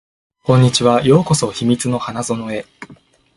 [0.45, 1.03] こんにちは。
[1.05, 2.65] ようこそ秘密の花園へ